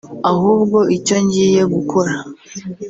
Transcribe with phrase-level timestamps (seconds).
[0.31, 2.15] Ahubwo icyo ngiye gukora